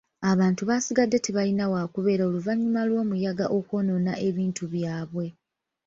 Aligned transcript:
Abantu 0.31 0.61
baasigadde 0.69 1.17
tebalina 1.25 1.65
waakubeera 1.73 2.23
oluvannyuma 2.29 2.81
lw'omuyaga 2.89 3.45
okwonoona 3.57 4.13
ebintu 4.27 4.63
byabwe. 4.73 5.25